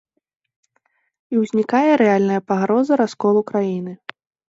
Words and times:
І 1.35 1.43
ўзнікае 1.43 1.83
рэальная 2.05 2.43
пагроза 2.51 2.93
расколу 3.05 3.49
краіны. 3.55 3.93